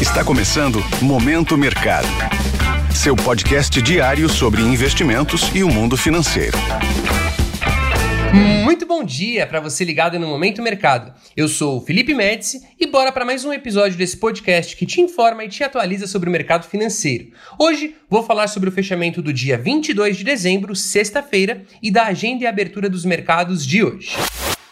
Está 0.00 0.22
começando 0.22 0.78
Momento 1.02 1.58
Mercado. 1.58 2.06
Seu 2.94 3.16
podcast 3.16 3.82
diário 3.82 4.28
sobre 4.28 4.62
investimentos 4.62 5.50
e 5.52 5.64
o 5.64 5.68
mundo 5.68 5.96
financeiro. 5.96 6.56
Muito 8.62 8.86
bom 8.86 9.02
dia 9.02 9.44
para 9.44 9.58
você 9.58 9.84
ligado 9.84 10.16
no 10.16 10.28
Momento 10.28 10.62
Mercado. 10.62 11.12
Eu 11.36 11.48
sou 11.48 11.78
o 11.78 11.80
Felipe 11.80 12.14
Médici 12.14 12.60
e 12.78 12.86
bora 12.86 13.10
para 13.10 13.24
mais 13.24 13.44
um 13.44 13.52
episódio 13.52 13.98
desse 13.98 14.16
podcast 14.16 14.76
que 14.76 14.86
te 14.86 15.00
informa 15.00 15.42
e 15.42 15.48
te 15.48 15.64
atualiza 15.64 16.06
sobre 16.06 16.28
o 16.28 16.32
mercado 16.32 16.68
financeiro. 16.68 17.32
Hoje 17.58 17.96
vou 18.08 18.22
falar 18.22 18.46
sobre 18.46 18.68
o 18.68 18.72
fechamento 18.72 19.20
do 19.20 19.32
dia 19.32 19.58
22 19.58 20.18
de 20.18 20.22
dezembro, 20.22 20.76
sexta-feira, 20.76 21.64
e 21.82 21.90
da 21.90 22.04
agenda 22.04 22.44
e 22.44 22.46
abertura 22.46 22.88
dos 22.88 23.04
mercados 23.04 23.66
de 23.66 23.82
hoje. 23.82 24.10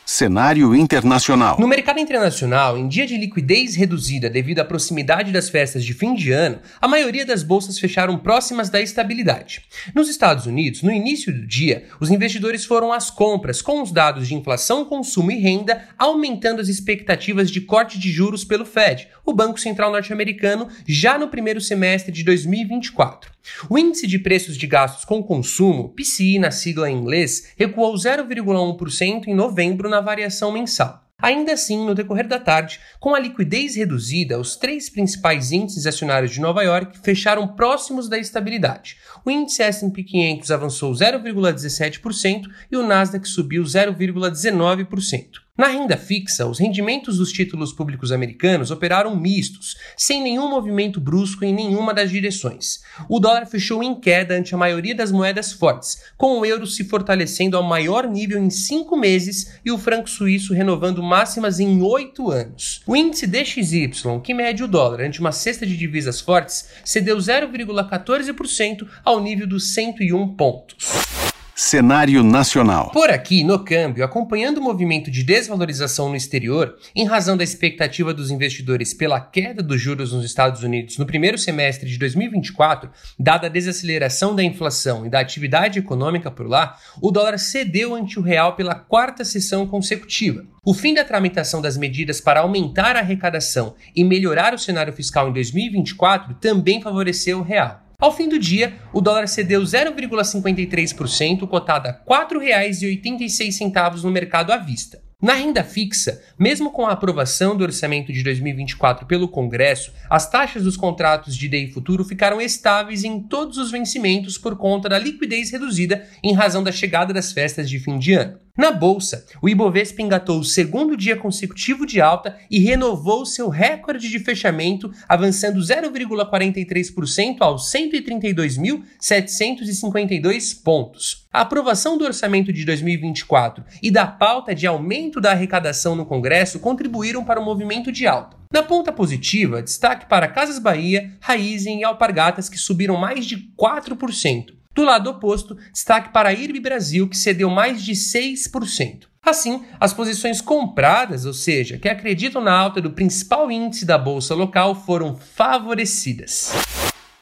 Cenário 0.08 0.72
internacional. 0.72 1.58
No 1.58 1.66
mercado 1.66 1.98
internacional, 1.98 2.78
em 2.78 2.86
dia 2.86 3.04
de 3.08 3.18
liquidez 3.18 3.74
reduzida 3.74 4.30
devido 4.30 4.60
à 4.60 4.64
proximidade 4.64 5.32
das 5.32 5.48
festas 5.48 5.84
de 5.84 5.92
fim 5.92 6.14
de 6.14 6.30
ano, 6.30 6.60
a 6.80 6.86
maioria 6.86 7.26
das 7.26 7.42
bolsas 7.42 7.76
fecharam 7.76 8.16
próximas 8.16 8.70
da 8.70 8.80
estabilidade. 8.80 9.62
Nos 9.92 10.08
Estados 10.08 10.46
Unidos, 10.46 10.80
no 10.84 10.92
início 10.92 11.34
do 11.34 11.44
dia, 11.44 11.86
os 11.98 12.08
investidores 12.08 12.64
foram 12.64 12.92
às 12.92 13.10
compras 13.10 13.60
com 13.60 13.82
os 13.82 13.90
dados 13.90 14.28
de 14.28 14.36
inflação, 14.36 14.84
consumo 14.84 15.32
e 15.32 15.40
renda, 15.40 15.88
aumentando 15.98 16.62
as 16.62 16.68
expectativas 16.68 17.50
de 17.50 17.62
corte 17.62 17.98
de 17.98 18.08
juros 18.08 18.44
pelo 18.44 18.64
Fed, 18.64 19.08
o 19.24 19.34
Banco 19.34 19.58
Central 19.58 19.90
norte-americano, 19.90 20.68
já 20.86 21.18
no 21.18 21.26
primeiro 21.26 21.60
semestre 21.60 22.12
de 22.12 22.22
2024. 22.22 23.34
O 23.68 23.78
índice 23.78 24.06
de 24.06 24.18
preços 24.18 24.56
de 24.56 24.66
gastos 24.66 25.04
com 25.04 25.22
consumo, 25.22 25.90
PCI 25.90 26.38
na 26.38 26.50
sigla 26.50 26.90
em 26.90 26.96
inglês, 26.96 27.52
recuou 27.56 27.94
0,1% 27.94 29.26
em 29.26 29.34
novembro 29.34 29.88
na 29.88 29.95
variação 30.00 30.52
mensal. 30.52 31.06
Ainda 31.18 31.54
assim, 31.54 31.84
no 31.86 31.94
decorrer 31.94 32.28
da 32.28 32.38
tarde, 32.38 32.78
com 33.00 33.14
a 33.14 33.18
liquidez 33.18 33.74
reduzida, 33.74 34.38
os 34.38 34.54
três 34.54 34.90
principais 34.90 35.50
índices 35.50 35.86
acionários 35.86 36.32
de 36.32 36.40
Nova 36.40 36.62
York 36.62 36.98
fecharam 37.02 37.48
próximos 37.48 38.06
da 38.06 38.18
estabilidade. 38.18 38.98
O 39.24 39.30
índice 39.30 39.62
S&P 39.62 40.04
500 40.04 40.50
avançou 40.50 40.92
0,17% 40.92 42.42
e 42.70 42.76
o 42.76 42.86
Nasdaq 42.86 43.26
subiu 43.26 43.62
0,19%. 43.62 45.45
Na 45.56 45.68
renda 45.68 45.96
fixa, 45.96 46.46
os 46.46 46.58
rendimentos 46.58 47.16
dos 47.16 47.32
títulos 47.32 47.72
públicos 47.72 48.12
americanos 48.12 48.70
operaram 48.70 49.16
mistos, 49.16 49.74
sem 49.96 50.22
nenhum 50.22 50.50
movimento 50.50 51.00
brusco 51.00 51.46
em 51.46 51.54
nenhuma 51.54 51.94
das 51.94 52.10
direções. 52.10 52.82
O 53.08 53.18
dólar 53.18 53.46
fechou 53.46 53.82
em 53.82 53.98
queda 53.98 54.36
ante 54.36 54.54
a 54.54 54.58
maioria 54.58 54.94
das 54.94 55.10
moedas 55.10 55.52
fortes, 55.52 56.02
com 56.18 56.40
o 56.40 56.44
euro 56.44 56.66
se 56.66 56.84
fortalecendo 56.84 57.56
ao 57.56 57.62
maior 57.62 58.06
nível 58.06 58.38
em 58.38 58.50
cinco 58.50 58.98
meses 58.98 59.58
e 59.64 59.72
o 59.72 59.78
franco 59.78 60.10
suíço 60.10 60.52
renovando 60.52 61.02
máximas 61.02 61.58
em 61.58 61.80
oito 61.80 62.30
anos. 62.30 62.82
O 62.86 62.94
índice 62.94 63.26
DXY, 63.26 64.20
que 64.22 64.34
mede 64.34 64.62
o 64.62 64.68
dólar 64.68 65.00
ante 65.00 65.20
uma 65.20 65.32
cesta 65.32 65.64
de 65.64 65.74
divisas 65.74 66.20
fortes, 66.20 66.68
cedeu 66.84 67.16
0,14% 67.16 68.86
ao 69.02 69.22
nível 69.22 69.46
dos 69.46 69.72
101 69.72 70.36
pontos. 70.36 71.15
Cenário 71.58 72.22
nacional. 72.22 72.90
Por 72.90 73.08
aqui, 73.08 73.42
no 73.42 73.64
câmbio, 73.64 74.04
acompanhando 74.04 74.58
o 74.58 74.62
movimento 74.62 75.10
de 75.10 75.22
desvalorização 75.22 76.10
no 76.10 76.14
exterior, 76.14 76.76
em 76.94 77.06
razão 77.06 77.34
da 77.34 77.42
expectativa 77.42 78.12
dos 78.12 78.30
investidores 78.30 78.92
pela 78.92 79.18
queda 79.18 79.62
dos 79.62 79.80
juros 79.80 80.12
nos 80.12 80.22
Estados 80.22 80.62
Unidos 80.62 80.98
no 80.98 81.06
primeiro 81.06 81.38
semestre 81.38 81.88
de 81.88 81.96
2024, 81.96 82.90
dada 83.18 83.46
a 83.46 83.50
desaceleração 83.50 84.36
da 84.36 84.44
inflação 84.44 85.06
e 85.06 85.08
da 85.08 85.18
atividade 85.18 85.78
econômica 85.78 86.30
por 86.30 86.46
lá, 86.46 86.76
o 87.00 87.10
dólar 87.10 87.38
cedeu 87.38 87.94
ante 87.94 88.18
o 88.18 88.22
real 88.22 88.54
pela 88.54 88.74
quarta 88.74 89.24
sessão 89.24 89.66
consecutiva. 89.66 90.44
O 90.62 90.74
fim 90.74 90.92
da 90.92 91.04
tramitação 91.04 91.62
das 91.62 91.78
medidas 91.78 92.20
para 92.20 92.40
aumentar 92.40 92.96
a 92.96 92.98
arrecadação 92.98 93.74
e 93.94 94.04
melhorar 94.04 94.52
o 94.52 94.58
cenário 94.58 94.92
fiscal 94.92 95.30
em 95.30 95.32
2024 95.32 96.34
também 96.34 96.82
favoreceu 96.82 97.38
o 97.38 97.42
real. 97.42 97.85
Ao 97.98 98.14
fim 98.14 98.28
do 98.28 98.38
dia, 98.38 98.74
o 98.92 99.00
dólar 99.00 99.26
cedeu 99.26 99.62
0,53%, 99.62 101.48
cotado 101.48 101.88
a 101.88 101.92
R$ 101.92 101.98
4,86 102.06 104.02
no 104.02 104.10
mercado 104.10 104.52
à 104.52 104.58
vista. 104.58 105.00
Na 105.20 105.32
renda 105.32 105.64
fixa, 105.64 106.22
mesmo 106.38 106.70
com 106.70 106.86
a 106.86 106.92
aprovação 106.92 107.56
do 107.56 107.64
orçamento 107.64 108.12
de 108.12 108.22
2024 108.22 109.06
pelo 109.06 109.28
Congresso, 109.28 109.94
as 110.10 110.28
taxas 110.28 110.64
dos 110.64 110.76
contratos 110.76 111.34
de 111.34 111.48
DI 111.48 111.72
futuro 111.72 112.04
ficaram 112.04 112.38
estáveis 112.38 113.02
em 113.02 113.18
todos 113.18 113.56
os 113.56 113.70
vencimentos 113.70 114.36
por 114.36 114.56
conta 114.58 114.90
da 114.90 114.98
liquidez 114.98 115.50
reduzida 115.50 116.06
em 116.22 116.34
razão 116.34 116.62
da 116.62 116.70
chegada 116.70 117.14
das 117.14 117.32
festas 117.32 117.70
de 117.70 117.78
fim 117.78 117.98
de 117.98 118.12
ano. 118.12 118.45
Na 118.56 118.72
bolsa, 118.72 119.26
o 119.42 119.50
Ibovespa 119.50 120.00
engatou 120.00 120.38
o 120.38 120.44
segundo 120.44 120.96
dia 120.96 121.14
consecutivo 121.14 121.84
de 121.84 122.00
alta 122.00 122.38
e 122.50 122.58
renovou 122.58 123.26
seu 123.26 123.50
recorde 123.50 124.08
de 124.08 124.18
fechamento, 124.18 124.90
avançando 125.06 125.60
0,43% 125.60 127.36
aos 127.40 127.70
132.752 127.70 130.62
pontos. 130.64 131.26
A 131.30 131.42
aprovação 131.42 131.98
do 131.98 132.06
orçamento 132.06 132.50
de 132.50 132.64
2024 132.64 133.62
e 133.82 133.90
da 133.90 134.06
pauta 134.06 134.54
de 134.54 134.66
aumento 134.66 135.20
da 135.20 135.32
arrecadação 135.32 135.94
no 135.94 136.06
Congresso 136.06 136.58
contribuíram 136.58 137.22
para 137.22 137.38
o 137.38 137.44
movimento 137.44 137.92
de 137.92 138.06
alta. 138.06 138.38
Na 138.50 138.62
ponta 138.62 138.90
positiva, 138.90 139.62
destaque 139.62 140.06
para 140.06 140.28
Casas 140.28 140.58
Bahia, 140.58 141.12
Raizen 141.20 141.80
e 141.80 141.84
Alpargatas 141.84 142.48
que 142.48 142.56
subiram 142.56 142.96
mais 142.96 143.26
de 143.26 143.36
4%. 143.54 144.56
Do 144.76 144.84
lado 144.84 145.08
oposto, 145.08 145.56
destaque 145.72 146.12
para 146.12 146.28
a 146.28 146.32
IRB 146.34 146.60
Brasil, 146.60 147.08
que 147.08 147.16
cedeu 147.16 147.48
mais 147.48 147.82
de 147.82 147.92
6%. 147.92 149.04
Assim, 149.22 149.64
as 149.80 149.94
posições 149.94 150.42
compradas, 150.42 151.24
ou 151.24 151.32
seja, 151.32 151.78
que 151.78 151.88
acreditam 151.88 152.42
na 152.42 152.52
alta 152.52 152.78
do 152.78 152.90
principal 152.90 153.50
índice 153.50 153.86
da 153.86 153.96
bolsa 153.96 154.34
local, 154.34 154.74
foram 154.74 155.16
favorecidas. 155.16 156.52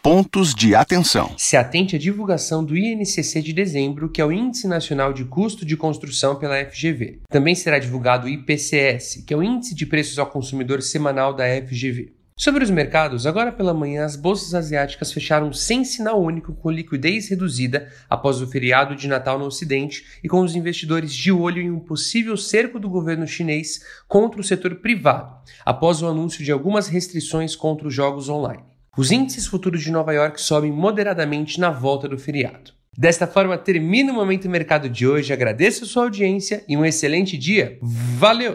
Pontos 0.03 0.53
de 0.53 0.75
atenção. 0.75 1.33
Se 1.39 1.57
atente 1.57 1.95
à 1.95 1.99
divulgação 1.99 2.65
do 2.65 2.77
INCC 2.77 3.41
de 3.41 3.53
dezembro, 3.53 4.11
que 4.11 4.21
é 4.21 4.25
o 4.25 4.33
Índice 4.33 4.67
Nacional 4.67 5.13
de 5.13 5.25
Custo 5.25 5.65
de 5.65 5.77
Construção 5.77 6.35
pela 6.35 6.63
FGV. 6.63 7.21
Também 7.31 7.55
será 7.55 7.79
divulgado 7.79 8.27
o 8.27 8.29
IPCS, 8.29 9.23
que 9.25 9.33
é 9.33 9.37
o 9.37 9.45
Índice 9.45 9.77
de 9.77 9.87
Preços 9.87 10.19
ao 10.19 10.27
Consumidor 10.27 10.83
Semanal 10.83 11.33
da 11.33 11.45
FGV. 11.45 12.24
Sobre 12.37 12.65
os 12.65 12.71
mercados, 12.71 13.27
agora 13.29 13.53
pela 13.53 13.73
manhã 13.73 14.05
as 14.05 14.17
bolsas 14.17 14.55
asiáticas 14.55 15.13
fecharam 15.13 15.53
sem 15.53 15.85
sinal 15.85 16.21
único, 16.21 16.53
com 16.53 16.69
liquidez 16.69 17.29
reduzida 17.29 17.89
após 18.11 18.43
o 18.43 18.47
feriado 18.49 18.97
de 18.97 19.07
Natal 19.07 19.39
no 19.39 19.45
Ocidente 19.45 20.05
e 20.23 20.29
com 20.29 20.41
os 20.41 20.57
investidores 20.57 21.15
de 21.15 21.31
olho 21.31 21.63
em 21.63 21.71
um 21.71 21.79
possível 21.79 22.37
cerco 22.37 22.81
do 22.81 22.91
governo 22.91 23.25
chinês 23.25 23.85
contra 24.09 24.41
o 24.41 24.45
setor 24.45 24.75
privado, 24.77 25.33
após 25.65 26.03
o 26.03 26.09
anúncio 26.09 26.45
de 26.45 26.51
algumas 26.51 26.89
restrições 26.89 27.55
contra 27.55 27.87
os 27.87 27.95
jogos 27.95 28.29
online. 28.29 28.65
Os 28.99 29.13
índices 29.13 29.47
futuros 29.47 29.83
de 29.83 29.93
Nova 29.93 30.13
York 30.13 30.41
sobem 30.41 30.73
moderadamente 30.73 31.61
na 31.61 31.71
volta 31.71 32.09
do 32.09 32.19
feriado. 32.19 32.73
Desta 32.99 33.29
forma, 33.29 33.57
termina 33.57 34.13
o 34.13 34.15
Momento 34.15 34.51
Mercado 34.51 34.89
de 34.89 35.07
hoje. 35.07 35.33
Agradeço 35.33 35.85
a 35.85 35.87
sua 35.87 36.05
audiência 36.05 36.65
e 36.69 36.77
um 36.77 36.85
excelente 36.85 37.39
dia. 37.39 37.79
Valeu! 37.81 38.55